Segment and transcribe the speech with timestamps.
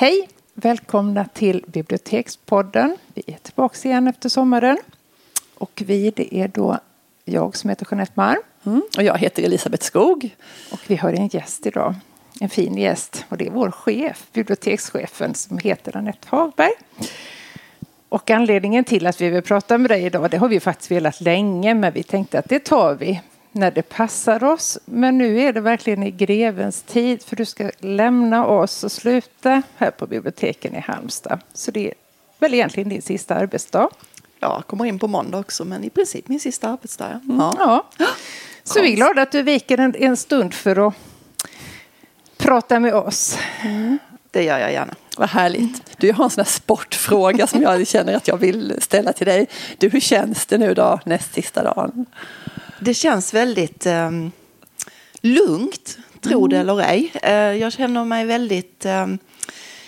[0.00, 0.28] Hej!
[0.54, 2.96] Välkomna till Bibliotekspodden.
[3.14, 4.78] Vi är tillbaka igen efter sommaren.
[5.54, 6.78] Och vi, det är då
[7.24, 8.42] jag som heter Jeanette Marm.
[8.66, 8.82] Mm.
[8.96, 10.36] Och jag heter Elisabeth Skog.
[10.72, 11.94] Och vi har en gäst idag.
[12.40, 13.24] En fin gäst.
[13.28, 16.72] Och det är vår chef, bibliotekschefen som heter Anette Hagberg.
[18.08, 21.20] Och anledningen till att vi vill prata med dig idag, det har vi faktiskt velat
[21.20, 23.20] länge, men vi tänkte att det tar vi
[23.52, 24.78] när det passar oss.
[24.84, 29.62] Men nu är det verkligen i grevens tid för du ska lämna oss och sluta
[29.76, 31.40] här på biblioteken i Halmstad.
[31.54, 31.94] Så det är
[32.38, 33.88] väl egentligen din sista arbetsdag.
[34.40, 37.20] Ja, jag kommer in på måndag också, men i princip min sista arbetsdag.
[37.24, 37.36] Mm.
[37.36, 37.84] Ja.
[38.64, 40.94] Så vi är glada att du viker en, en stund för att
[42.36, 43.38] prata med oss.
[43.62, 43.98] Mm.
[44.30, 44.94] Det gör jag gärna.
[45.16, 45.82] Vad härligt.
[45.96, 49.48] Du har en sån här sportfråga som jag känner att jag vill ställa till dig.
[49.78, 52.06] Du, hur känns det nu då näst sista dagen?
[52.80, 54.10] Det känns väldigt eh,
[55.20, 56.68] lugnt, tro det mm.
[56.68, 57.12] eller ej.
[57.22, 58.84] Eh, jag känner mig väldigt...
[58.84, 59.06] Eh,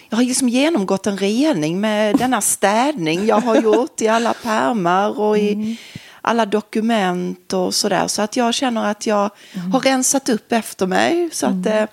[0.08, 5.20] jag har liksom genomgått en rening med denna städning jag har gjort i alla pärmar
[5.20, 5.76] och i mm.
[6.20, 8.06] alla dokument och sådär.
[8.06, 9.72] Så att jag känner att jag mm.
[9.72, 11.28] har rensat upp efter mig.
[11.32, 11.66] Så att mm.
[11.66, 11.88] eh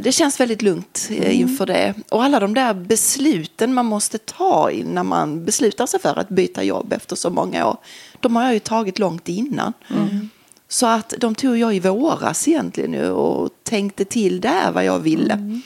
[0.00, 1.32] det känns väldigt lugnt eh, mm.
[1.32, 1.94] inför det.
[2.08, 6.62] Och alla de där besluten man måste ta när man beslutar sig för att byta
[6.62, 7.76] jobb efter så många år
[8.20, 9.72] de har jag ju tagit långt innan.
[9.88, 10.28] Mm.
[10.68, 14.98] Så att de tog jag i våras egentligen nu och tänkte till där vad jag
[14.98, 15.32] ville.
[15.34, 15.62] Mm.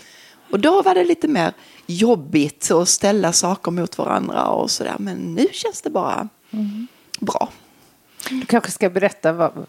[0.51, 1.53] Och då var det lite mer
[1.87, 4.97] jobbigt att ställa saker mot varandra och sådär.
[4.99, 6.87] Men nu känns det bara mm.
[7.21, 7.49] bra.
[8.31, 9.67] Du kanske ska berätta vad,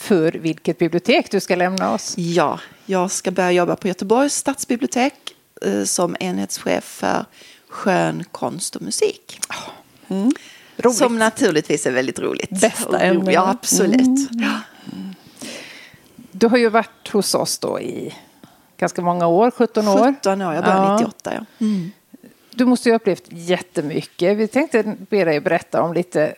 [0.00, 2.14] för vilket bibliotek du ska lämna oss?
[2.18, 5.14] Ja, jag ska börja jobba på Göteborgs stadsbibliotek
[5.62, 7.24] eh, som enhetschef för
[7.68, 9.40] skön konst och musik.
[10.08, 10.32] Mm.
[10.94, 12.60] Som naturligtvis är väldigt roligt.
[12.60, 13.32] Bästa ämne.
[13.32, 14.00] Ja, absolut.
[14.00, 14.26] Mm.
[14.30, 14.60] Ja.
[16.32, 18.14] Du har ju varit hos oss då i
[18.76, 20.14] ganska många år, 17 år.
[20.14, 20.98] 17 år, jag började ja.
[20.98, 21.32] 98.
[21.34, 21.66] Ja.
[21.66, 21.90] Mm.
[22.50, 24.36] Du måste ju ha upplevt jättemycket.
[24.36, 26.34] Vi tänkte be dig berätta om lite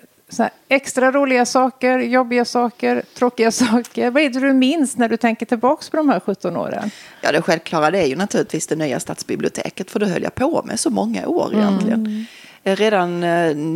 [0.68, 4.10] extra roliga saker, jobbiga saker, tråkiga saker.
[4.10, 6.90] Vad är det du minns när du tänker tillbaka på de här 17 åren?
[7.20, 10.62] Ja, det självklara det är ju naturligtvis det nya stadsbiblioteket, för det höll jag på
[10.64, 12.06] med så många år egentligen.
[12.06, 12.24] Mm.
[12.64, 13.20] Eh, redan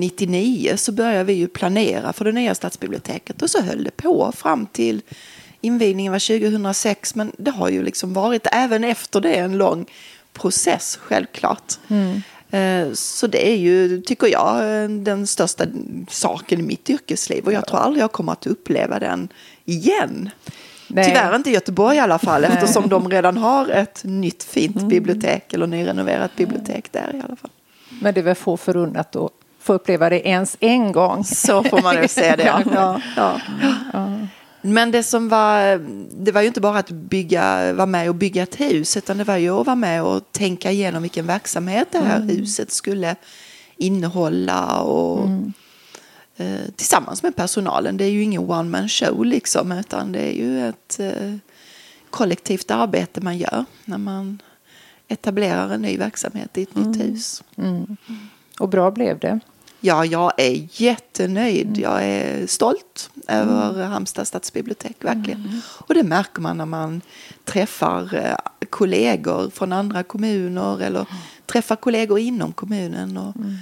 [0.00, 3.96] 99 eh, så började vi ju planera för det nya stadsbiblioteket och så höll det
[3.96, 5.02] på fram till
[5.60, 9.86] invigningen var 2006 men det har ju liksom varit även efter det en lång
[10.32, 11.74] process självklart.
[11.88, 12.22] Mm.
[12.50, 15.64] Eh, så det är ju, tycker jag, den största
[16.08, 19.28] saken i mitt yrkesliv och jag tror aldrig jag kommer att uppleva den
[19.64, 20.30] igen.
[20.88, 21.04] Nej.
[21.04, 22.50] Tyvärr inte i Göteborg i alla fall Nej.
[22.52, 24.88] eftersom de redan har ett nytt fint mm.
[24.88, 27.50] bibliotek eller nyrenoverat bibliotek där i alla fall.
[28.00, 29.30] Men det är väl få förunnat att
[29.60, 31.24] få uppleva det ens en gång.
[31.24, 32.44] Så får man ju säga det.
[32.44, 32.62] Ja.
[33.16, 33.40] ja.
[33.92, 34.08] ja.
[34.66, 35.78] Men det som var,
[36.24, 39.24] det var ju inte bara att bygga, vara med och bygga ett hus, utan det
[39.24, 42.28] var ju att vara med och tänka igenom vilken verksamhet det här mm.
[42.28, 43.16] huset skulle
[43.76, 45.52] innehålla och mm.
[46.36, 47.96] eh, tillsammans med personalen.
[47.96, 51.34] Det är ju ingen one man show liksom, utan det är ju ett eh,
[52.10, 54.42] kollektivt arbete man gör när man
[55.08, 56.90] etablerar en ny verksamhet i ett mm.
[56.90, 57.42] nytt hus.
[57.56, 57.96] Mm.
[58.60, 59.40] Och bra blev det?
[59.80, 61.66] Ja, jag är jättenöjd.
[61.66, 61.80] Mm.
[61.80, 63.90] Jag är stolt över mm.
[63.90, 65.40] Halmstad stadsbibliotek, verkligen.
[65.40, 65.60] Mm.
[65.66, 67.00] Och det märker man när man
[67.44, 71.22] träffar eh, kollegor från andra kommuner eller mm.
[71.46, 73.16] träffar kollegor inom kommunen.
[73.16, 73.56] Och mm.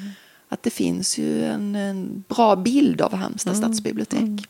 [0.49, 4.47] Att det finns ju en, en bra bild av Halmstad stadsbibliotek.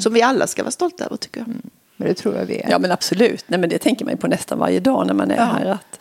[0.00, 1.48] Som vi alla ska vara stolta över, tycker jag.
[1.96, 2.70] Men det tror jag vi är.
[2.70, 3.44] Ja men absolut.
[3.46, 5.44] Nej, men det tänker man ju på nästan varje dag när man är ja.
[5.44, 5.66] här.
[5.66, 6.00] Att,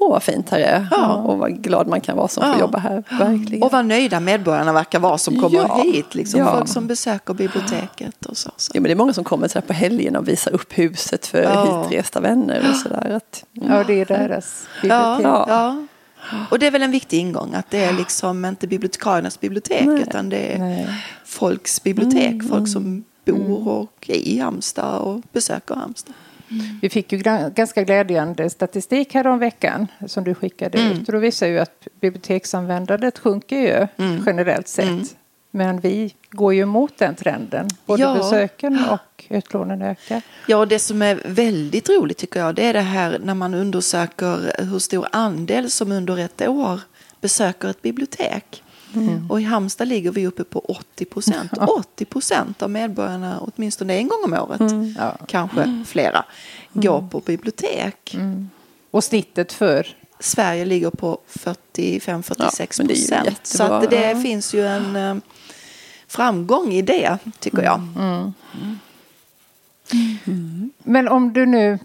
[0.00, 0.86] Åh vad fint här är.
[0.90, 1.14] Ja.
[1.14, 2.52] Och vad glad man kan vara som ja.
[2.52, 3.04] får jobba här.
[3.18, 3.62] Verkligen.
[3.62, 5.82] Och vad nöjda medborgarna verkar vara som kommer ja.
[5.82, 6.14] hit.
[6.14, 6.40] Liksom.
[6.40, 6.56] Ja.
[6.56, 8.50] Folk som besöker biblioteket och så.
[8.56, 8.70] så.
[8.74, 11.42] Ja, men det är många som kommer så på helgerna och visar upp huset för
[11.42, 11.82] ja.
[11.82, 13.10] hitresta vänner och sådär.
[13.16, 15.24] Att, Ja, det är deras bibliotek.
[15.24, 15.86] Ja.
[16.50, 20.02] Och det är väl en viktig ingång att det är liksom inte bibliotekariernas bibliotek Nej.
[20.02, 20.88] utan det är Nej.
[21.24, 22.32] folks bibliotek.
[22.32, 22.48] Mm.
[22.48, 23.68] Folk som bor mm.
[23.68, 26.14] och i Halmstad och besöker Halmstad.
[26.50, 26.66] Mm.
[26.82, 27.18] Vi fick ju
[27.54, 30.92] ganska glädjande statistik här om veckan som du skickade mm.
[30.92, 31.08] ut.
[31.08, 34.22] Och då visar ju att biblioteksanvändandet sjunker ju mm.
[34.26, 34.84] generellt sett.
[34.84, 35.04] Mm.
[35.50, 37.68] Men vi går ju emot den trenden.
[37.86, 38.14] Både ja.
[38.14, 40.22] besöken och utlånen ökar.
[40.46, 43.54] Ja, och det som är väldigt roligt tycker jag det är det här när man
[43.54, 46.80] undersöker hur stor andel som under ett år
[47.20, 48.62] besöker ett bibliotek.
[48.94, 49.30] Mm.
[49.30, 51.52] Och i Halmstad ligger vi uppe på 80 procent.
[51.58, 54.94] 80 procent av medborgarna, åtminstone en gång om året, mm.
[55.26, 55.84] kanske mm.
[55.84, 56.24] flera,
[56.72, 58.14] går på bibliotek.
[58.14, 58.50] Mm.
[58.90, 59.86] Och snittet för?
[60.20, 63.26] Sverige ligger på 45-46 procent.
[63.26, 65.16] Ja, så att det finns ju en eh,
[66.06, 67.80] framgång i det, tycker jag.
[67.96, 68.32] Mm.
[70.78, 71.78] Men om du nu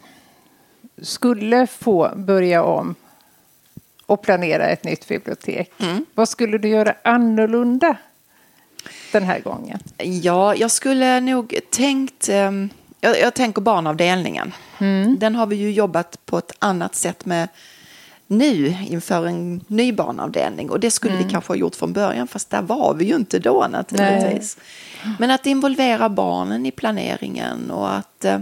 [1.01, 2.95] skulle få börja om
[4.05, 5.71] och planera ett nytt bibliotek.
[5.79, 6.05] Mm.
[6.13, 7.95] Vad skulle du göra annorlunda
[9.11, 9.79] den här gången?
[9.97, 12.29] Ja, jag skulle nog tänkt...
[12.29, 12.69] Um,
[13.01, 14.53] jag, jag, tänker barnavdelningen.
[14.77, 15.19] Mm.
[15.19, 17.47] Den har vi ju jobbat på ett annat sätt med
[18.27, 20.69] nu inför en ny barnavdelning.
[20.69, 21.25] Och det skulle mm.
[21.25, 24.57] vi kanske ha gjort från början, fast där var vi ju inte då naturligtvis.
[25.03, 25.15] Nej.
[25.19, 28.39] Men att involvera barnen i planeringen och att eh,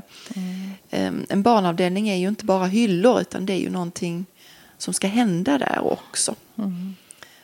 [0.92, 1.26] mm.
[1.30, 4.26] en barnavdelning är ju inte bara hyllor utan det är ju någonting
[4.82, 6.36] som ska hända där också.
[6.58, 6.96] Mm.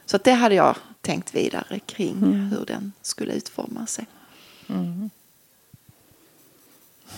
[0.05, 2.49] Så det hade jag tänkt vidare kring mm.
[2.51, 4.05] hur den skulle utforma sig.
[4.67, 5.09] Mm.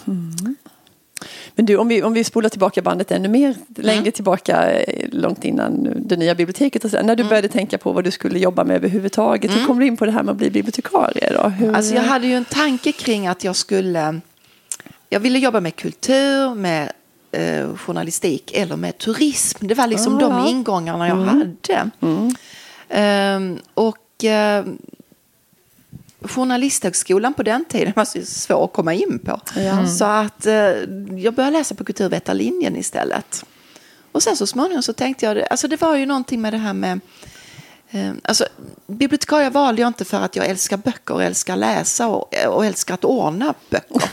[0.07, 0.56] mm.
[1.56, 4.12] Men du, om vi, om vi spolar tillbaka bandet ännu mer längre mm.
[4.12, 6.86] tillbaka, eh, långt innan det nya biblioteket.
[6.86, 7.30] Och så, när du mm.
[7.30, 9.60] började tänka på vad du skulle jobba med överhuvudtaget, mm.
[9.60, 11.33] hur kom du in på det här med att bli bibliotekarie?
[11.33, 11.50] Då?
[11.50, 11.75] Hur...
[11.75, 14.19] Alltså jag hade ju en tanke kring att jag skulle,
[15.10, 16.92] jag ville jobba med kultur, med
[17.31, 19.67] eh, journalistik eller med turism.
[19.67, 21.27] Det var liksom ah, de ingångarna jag mm.
[21.27, 21.89] hade.
[22.01, 22.33] Mm.
[22.89, 24.73] Um, och uh,
[26.21, 29.39] Journalisthögskolan på den tiden var så svår att komma in på.
[29.55, 29.87] Mm.
[29.87, 30.53] Så att uh,
[31.19, 33.45] jag började läsa på kulturvetarlinjen istället.
[34.11, 36.73] Och sen så småningom så tänkte jag, alltså det var ju någonting med det här
[36.73, 36.99] med
[38.24, 38.45] Alltså,
[38.88, 42.94] bibliotekarie valde jag inte för att jag älskar böcker och älskar läsa och, och älskar
[42.94, 44.03] att ordna böcker.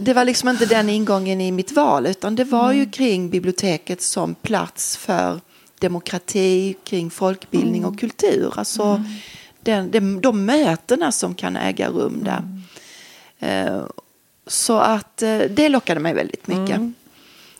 [0.00, 2.90] det var liksom inte den ingången i mitt val, utan det var ju mm.
[2.90, 5.40] kring biblioteket som plats för
[5.78, 7.92] demokrati, kring folkbildning mm.
[7.92, 8.52] och kultur.
[8.56, 9.04] Alltså mm.
[9.60, 12.42] den, den, de mötena som kan äga rum där.
[13.38, 13.74] Mm.
[13.74, 13.86] Uh,
[14.46, 16.76] så att uh, det lockade mig väldigt mycket.
[16.76, 16.94] Mm.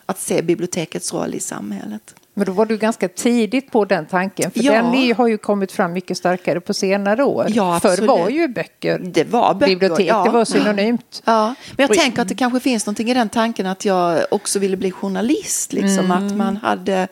[0.06, 2.14] Att se bibliotekets roll i samhället.
[2.34, 4.50] Men då var du ganska tidigt på den tanken.
[4.50, 4.72] För ja.
[4.72, 7.46] den har ju kommit fram mycket starkare på senare år.
[7.48, 10.24] Ja, Förr var ju böcker, det var böcker bibliotek, ja.
[10.24, 11.22] det var synonymt.
[11.24, 11.54] Ja.
[11.76, 14.76] Men jag tänker att det kanske finns någonting i den tanken att jag också ville
[14.76, 15.72] bli journalist.
[15.72, 16.10] Liksom, mm.
[16.10, 17.08] Att man hade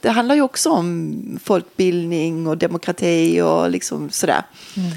[0.00, 4.42] det handlar ju också om folkbildning och demokrati och liksom sådär.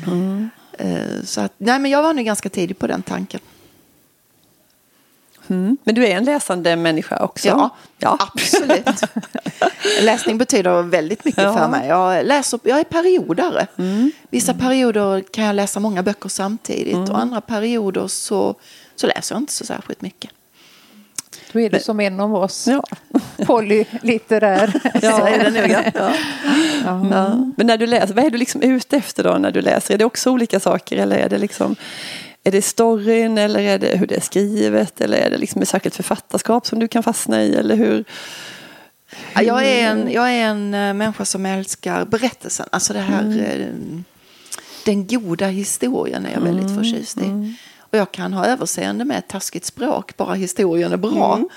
[0.07, 0.49] Mm.
[0.77, 3.39] Eh, så att, nej, men jag var nog ganska tidig på den tanken.
[5.51, 5.77] Mm.
[5.83, 7.47] Men du är en läsande människa också?
[7.47, 8.17] Ja, ja.
[8.19, 9.01] absolut.
[10.01, 11.53] Läsning betyder väldigt mycket ja.
[11.53, 11.87] för mig.
[11.87, 13.67] Jag, läser, jag är periodare.
[13.77, 14.11] Mm.
[14.29, 17.09] Vissa perioder kan jag läsa många böcker samtidigt mm.
[17.09, 18.55] och andra perioder så,
[18.95, 20.31] så läser jag inte så särskilt mycket.
[21.51, 22.67] Då är du som en av oss.
[22.67, 22.83] Ja.
[23.45, 24.73] Polylitterär.
[25.01, 25.71] ja, är det nog.
[25.95, 26.13] Ja.
[26.85, 27.07] Ja.
[27.11, 27.53] ja.
[27.57, 29.93] Men när du läser, vad är du liksom ute efter då när du läser?
[29.93, 31.75] Är det också olika saker eller är det liksom
[32.43, 35.69] är det storyn eller är det hur det är skrivet eller är det liksom ett
[35.69, 38.03] särskilt författarskap som du kan fastna i eller hur?
[39.35, 43.39] Jag är en, jag är en eh, människa som älskar berättelsen, alltså det här mm.
[43.39, 44.01] Eh,
[44.85, 46.77] den goda historien är jag väldigt mm.
[46.77, 47.25] förtjust i.
[47.25, 47.53] Mm.
[47.77, 51.35] Och jag kan ha överseende med ett taskigt språk, bara historien är bra.
[51.35, 51.49] Mm.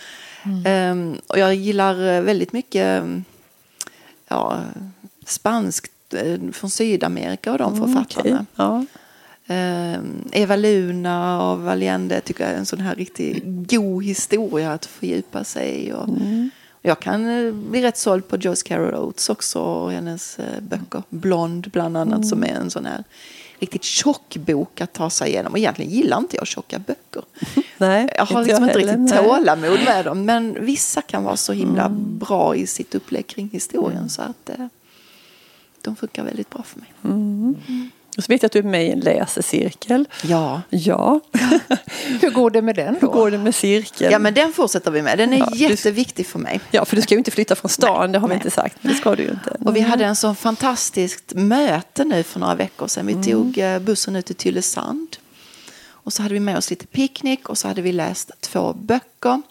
[0.66, 0.98] Mm.
[0.98, 3.04] Um, och jag gillar väldigt mycket
[4.28, 4.60] ja,
[5.26, 8.34] spanskt eh, från Sydamerika och de mm, författarna.
[8.34, 8.44] Okay.
[8.56, 8.84] Ja.
[9.46, 14.86] Um, Eva Luna av Allende tycker jag är en sån här riktigt god historia att
[14.86, 15.92] fördjupa sig i.
[15.92, 16.50] Och, mm.
[16.82, 21.02] Jag kan eh, bli rätt såld på Joyce Carol Oates också och hennes eh, böcker.
[21.08, 22.28] Blond bland annat mm.
[22.28, 23.04] som är en sån här
[23.58, 25.52] riktigt tjock bok att ta sig igenom.
[25.52, 27.22] Och egentligen gillar inte jag tjocka böcker.
[27.78, 30.24] Nej, jag har liksom inte riktigt tålamod med dem.
[30.24, 32.18] Men vissa kan vara så himla mm.
[32.18, 33.98] bra i sitt upplägg kring historien.
[33.98, 34.08] Mm.
[34.08, 34.66] Så att eh,
[35.80, 36.92] de funkar väldigt bra för mig.
[38.14, 38.18] Mm.
[38.18, 38.18] mm.
[38.18, 40.08] Och så vet jag att du är med i en läsecirkel.
[40.22, 40.62] Ja.
[40.70, 41.20] ja.
[42.20, 43.00] Hur går det med den då?
[43.00, 44.12] Hur går det med cirkeln?
[44.12, 45.18] Ja men den fortsätter vi med.
[45.18, 46.60] Den är ja, jätteviktig för mig.
[46.70, 48.76] Ja för du ska ju inte flytta från stan, nej, det har vi inte sagt.
[48.80, 49.56] Det ska du ju inte.
[49.64, 53.06] Och vi hade en så fantastiskt möte nu för några veckor sedan.
[53.06, 53.24] Vi mm.
[53.24, 55.16] tog eh, bussen ut till Tylösand.
[56.04, 59.42] Och så hade vi med oss lite picknick och så hade vi läst två böcker.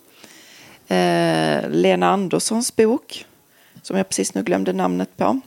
[0.87, 3.25] Eh, Lena Anderssons bok,
[3.81, 5.41] som jag precis nu glömde namnet på.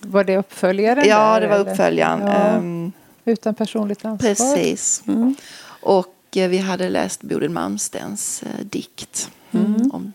[0.00, 1.08] Var det uppföljaren?
[1.08, 2.20] Ja, där, det var uppföljaren.
[2.20, 2.92] Ja, um,
[3.24, 4.28] utan personligt ansvar.
[4.28, 5.02] Precis.
[5.06, 5.34] Mm.
[5.80, 9.90] Och eh, vi hade läst Bodil Malmstens eh, dikt mm.
[9.92, 10.12] om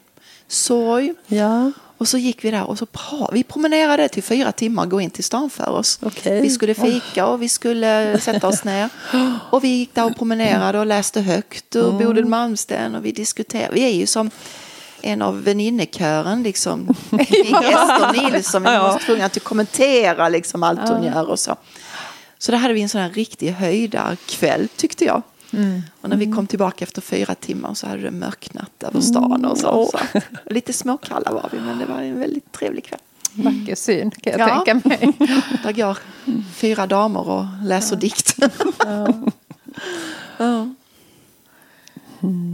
[0.48, 1.14] sorg.
[1.28, 1.72] Ja.
[1.98, 2.88] Och så gick vi där och så
[3.32, 6.00] vi promenerade till fyra timmar och gå in till stan för oss.
[6.02, 6.42] Okay.
[6.42, 8.90] Vi skulle fika och vi skulle sätta oss ner.
[9.50, 12.06] Och vi gick där och promenerade och läste högt ur mm.
[12.06, 13.74] Bodil Malmsten och vi diskuterade.
[13.74, 14.32] Vi är ju som
[15.04, 16.90] en av väninnekören liksom.
[17.20, 18.64] Ester Nilsson.
[18.64, 18.84] Vi ja.
[18.84, 21.56] var tvungna att kommentera liksom allt hon gör och så.
[22.38, 25.22] Så då hade vi en sån här riktig höjdarkväll tyckte jag.
[25.54, 25.82] Mm.
[26.02, 29.58] Och när vi kom tillbaka efter fyra timmar så hade det mörknat över stan och
[29.58, 29.90] så.
[29.92, 30.22] så.
[30.46, 33.00] Lite småkalla var vi men det var en väldigt trevlig kväll.
[33.34, 34.64] Vacker syn kan jag ja.
[34.66, 35.14] tänka mig.
[35.64, 35.98] Där går
[36.54, 38.00] fyra damer och läser ja.
[38.00, 38.36] dikt.
[40.38, 40.70] ja.
[42.24, 42.53] Mm.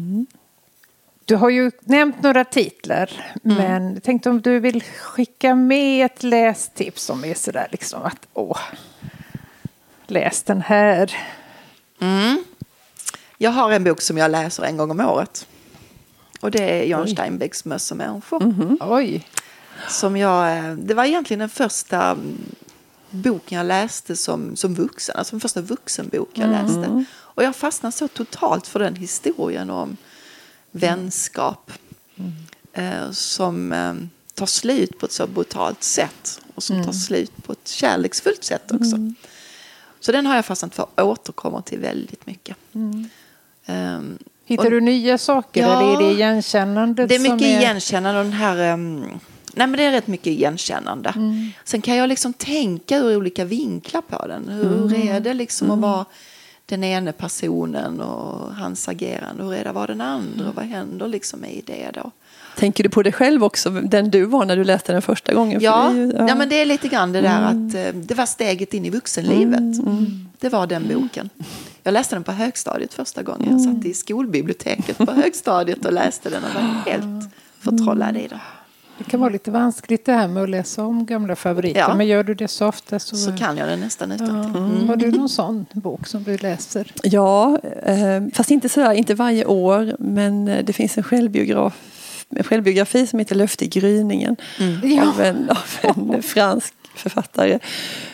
[1.29, 3.57] Du har ju nämnt några titlar, mm.
[3.57, 8.27] men jag tänkte om du vill skicka med ett lästips som är sådär liksom att
[8.33, 8.59] åh,
[10.07, 11.15] läs den här.
[11.99, 12.43] Mm.
[13.37, 15.47] Jag har en bok som jag läser en gång om året.
[16.41, 18.43] Och det är Jan Steinbecks Möss och människor.
[18.43, 18.77] Mm -hmm.
[18.81, 19.27] Oj.
[19.87, 22.37] Som jag, eh, det var egentligen den första mm,
[23.09, 26.65] boken jag läste som, som vuxen, alltså den första vuxenbok jag mm.
[26.65, 27.05] läste.
[27.11, 29.97] Och jag fastnade så totalt för den historien om
[30.71, 31.71] vänskap
[32.15, 33.13] mm.
[33.13, 33.93] som eh,
[34.33, 36.85] tar slut på ett så brutalt sätt och som mm.
[36.85, 38.95] tar slut på ett kärleksfullt sätt också.
[38.95, 39.15] Mm.
[39.99, 42.57] Så den har jag fastnat för och återkommer till väldigt mycket.
[42.71, 43.07] Um,
[44.45, 47.09] Hittar och, du nya saker ja, eller är det igenkännandet?
[47.09, 47.59] Det är mycket är...
[47.59, 48.23] igenkännande.
[48.23, 48.99] Den här, um,
[49.53, 51.13] nej men det är rätt mycket igenkännande.
[51.15, 51.49] Mm.
[51.63, 54.49] Sen kan jag liksom tänka ur olika vinklar på den.
[54.49, 55.07] Hur mm.
[55.07, 56.05] är det liksom att vara
[56.69, 59.43] den ena personen och hans agerande.
[59.43, 60.43] Hur är det att vara den andra?
[60.43, 60.55] Mm.
[60.55, 62.11] Vad händer liksom i det då?
[62.57, 65.61] Tänker du på dig själv också, den du var när du läste den första gången?
[65.61, 66.27] Ja, ju, ja.
[66.27, 67.67] ja men det är lite grann det där mm.
[67.67, 69.59] att eh, det var steget in i vuxenlivet.
[69.59, 69.87] Mm.
[69.87, 70.29] mm.
[70.39, 71.29] Det var den boken.
[71.83, 73.51] Jag läste den på högstadiet första gången.
[73.51, 78.39] Jag satt i skolbiblioteket på högstadiet och läste den och var helt förtrollad i den.
[78.99, 81.79] Det kan vara lite vanskligt det här med att läsa om gamla favoriter.
[81.79, 81.95] Ja.
[81.95, 84.59] Men gör du det så ofta så, så kan jag det nästan utan ja.
[84.59, 84.89] mm.
[84.89, 86.91] Har du någon sån bok som du läser?
[87.03, 89.95] Ja, eh, fast inte sådär, inte varje år.
[89.99, 91.77] Men eh, det finns en självbiograf
[92.35, 94.35] en självbiografi som heter Löfte i gryningen.
[94.59, 94.97] Mm.
[94.97, 95.09] Ja.
[95.09, 97.59] Av, en, av en fransk författare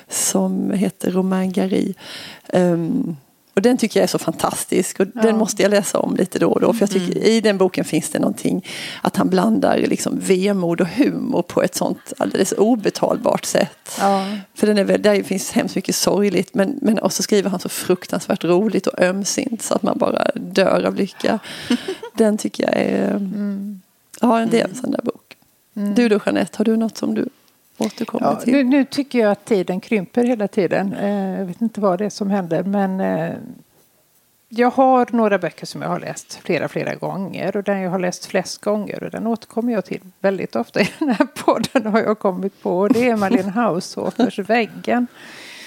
[0.10, 1.94] som heter Romain Gary.
[2.54, 3.18] Um,
[3.56, 5.22] och den tycker jag är så fantastisk och ja.
[5.22, 6.74] den måste jag läsa om lite då och då.
[6.74, 7.24] För jag tycker mm.
[7.24, 8.66] i den boken finns det någonting
[9.02, 13.98] att han blandar liksom vemod och humor på ett sånt alldeles obetalbart sätt.
[14.00, 14.26] Ja.
[14.54, 17.70] För den är väl, där finns hemskt mycket sorgligt men, men också skriver han så
[17.70, 21.40] fruktansvärt roligt och ömsint så att man bara dör av lycka.
[22.14, 23.82] den tycker jag är, mm.
[24.22, 25.36] ja det är en sån där bok.
[25.76, 25.96] Mm.
[25.96, 27.30] Du då Jeanette, har du något som du
[27.78, 28.54] återkommer ja, till?
[28.54, 30.94] Nu, nu, tycker jag att tiden krymper hela tiden.
[30.94, 33.34] Eh, jag vet inte vad det är som händer men eh,
[34.50, 38.00] jag har några böcker som jag har läst flera, flera gånger och den jag har
[38.00, 42.00] läst flest gånger och den återkommer jag till väldigt ofta i den här podden har
[42.00, 45.08] jag kommit på och det är Malin Haushoffers Väggen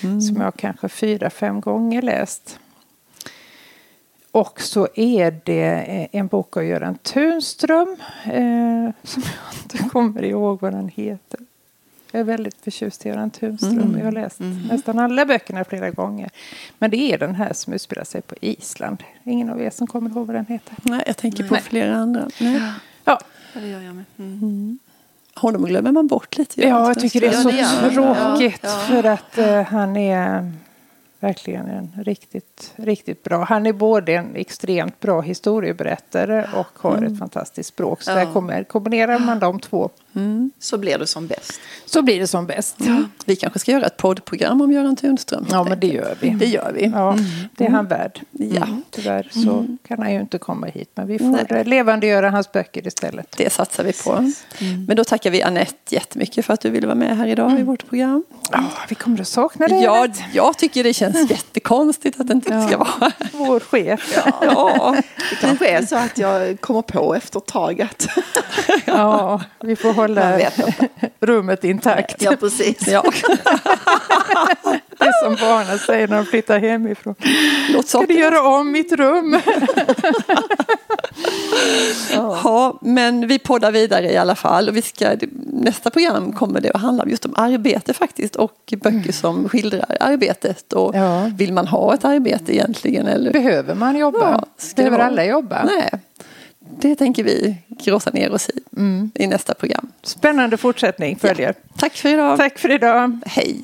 [0.03, 0.21] mm.
[0.21, 2.59] som jag kanske fyra, fem gånger läst.
[4.31, 10.61] Och så är det en bok av Göran Tunström eh, som jag inte kommer ihåg
[10.61, 11.41] vad den heter.
[12.19, 13.79] Jag är väldigt förtjust i Göran Tunström.
[13.79, 13.99] Mm.
[13.99, 14.67] Jag har läst mm.
[14.67, 16.31] nästan alla böckerna flera gånger.
[16.79, 19.03] Men det är den här som utspelar sig på Island.
[19.25, 20.77] Ingen av er som kommer ihåg vad den heter?
[20.83, 21.63] Nej, jag tänker på Nej.
[21.63, 22.29] flera andra.
[22.41, 22.63] Nej.
[23.05, 23.21] Ja.
[23.53, 24.05] det gör jag med.
[24.19, 24.33] Mm.
[24.33, 24.79] mm.
[25.35, 26.61] Honom glömmer man bort lite.
[26.61, 27.51] Ja, jag tycker det är så
[27.91, 28.61] tråkigt.
[28.63, 28.79] Ja, ja.
[28.79, 30.53] För att uh, han är
[31.21, 33.45] verkligen en riktigt, riktigt bra.
[33.45, 37.13] Han är både en extremt bra historieberättare och har mm.
[37.13, 38.03] ett fantastiskt språk.
[38.03, 38.15] Så ja.
[38.15, 39.91] där kommer, kombinerar man de två.
[40.19, 40.51] Mm.
[40.59, 41.61] Så blir det som bäst.
[41.87, 42.77] Så blir det som bäst.
[42.79, 43.03] Ja.
[43.25, 45.47] Vi kanske ska göra ett poddprogram om Göran Tunström.
[45.51, 46.31] Ja, men det gör vi.
[46.31, 46.87] Det gör vi.
[46.87, 47.25] Ja, mm.
[47.57, 48.21] Det är han värd.
[48.31, 48.63] Ja.
[48.63, 48.83] Mm.
[48.91, 49.79] Tyvärr så mm.
[49.89, 50.91] kan han ju inte komma hit.
[50.95, 51.65] Men vi får Nej.
[51.65, 53.35] levandegöra hans böcker istället.
[53.37, 54.13] Det satsar vi på.
[54.13, 54.85] Mm.
[54.87, 57.63] Men då tackar vi Annette jättemycket för att du ville vara med här idag i
[57.63, 58.25] vårt program.
[58.53, 59.83] Ja, vi kommer att sakna dig.
[59.83, 64.13] Ja, jag tycker det känns jättekonstigt att det inte ska vara Vår chef.
[64.15, 64.33] Ja.
[64.43, 64.97] ja.
[65.31, 68.09] Det kanske är så att jag kommer på efter ett tag att...
[68.85, 70.08] ja, vi får hålla
[71.21, 72.23] rummet intakt.
[72.23, 72.89] Ja, precis.
[72.89, 73.05] Ja.
[74.99, 77.15] det som barnen säger när de flyttar hemifrån.
[77.73, 79.41] Låt Ska du göra om mitt rum?
[82.45, 84.69] ja, men vi poddar vidare i alla fall.
[84.69, 89.13] Och vi ska, nästa program kommer det att handla just om arbete faktiskt och böcker
[89.13, 90.73] som skildrar arbetet.
[90.73, 91.31] Och ja.
[91.37, 93.07] Vill man ha ett arbete egentligen?
[93.07, 93.33] Eller?
[93.33, 94.19] Behöver man jobba?
[94.19, 94.45] Ja,
[94.77, 95.65] Behöver alla jobba?
[95.65, 95.91] Nej.
[96.81, 99.11] Det tänker vi grotta ner oss i mm.
[99.15, 99.93] i nästa program.
[100.03, 101.55] Spännande fortsättning följer.
[101.59, 101.75] Ja.
[101.77, 102.39] Tack för idag.
[102.39, 103.21] Tack för idag.
[103.27, 103.63] Hej.